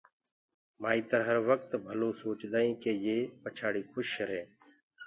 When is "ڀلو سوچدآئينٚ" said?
1.85-2.79